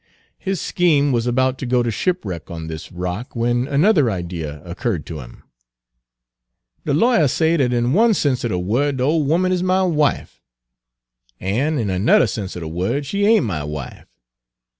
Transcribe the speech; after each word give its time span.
His 0.39 0.59
scheme 0.59 1.11
was 1.11 1.27
about 1.27 1.59
to 1.59 1.67
go 1.67 1.83
to 1.83 1.91
shipwreck 1.91 2.49
on 2.49 2.65
this 2.65 2.91
rock, 2.91 3.35
when 3.35 3.67
another 3.67 4.09
idea 4.09 4.59
occurred 4.65 5.05
to 5.05 5.19
him. 5.19 5.43
"De 6.85 6.91
lawyer 6.91 7.27
say 7.27 7.55
dat 7.55 7.71
in 7.71 7.93
one 7.93 8.15
sense 8.15 8.43
er 8.43 8.47
de 8.47 8.57
word 8.57 8.97
de 8.97 9.03
ole 9.03 9.31
'omen 9.31 9.51
is 9.51 9.61
my 9.61 9.83
wife, 9.83 10.41
an' 11.39 11.77
in 11.77 11.89
anudder 11.91 12.25
sense 12.27 12.57
er 12.57 12.61
de 12.61 12.67
word 12.67 13.05
she 13.05 13.27
ain't 13.27 13.45
my 13.45 13.63
wife. 13.63 14.07